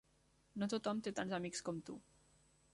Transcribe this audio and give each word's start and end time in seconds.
No 0.63 0.67
tothom 0.73 1.03
té 1.09 1.15
tants 1.19 1.37
amics 1.41 1.63
com 1.71 1.81
tu. 1.91 2.01